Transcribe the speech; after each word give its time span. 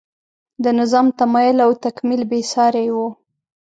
د 0.63 0.65
نظام 0.79 1.07
تمایل 1.19 1.57
او 1.65 1.71
تکمیل 1.85 2.21
بې 2.29 2.39
سارۍ 2.51 2.87
و. 2.91 2.97